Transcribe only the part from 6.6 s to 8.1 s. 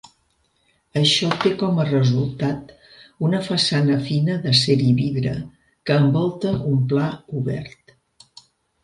un pla obert.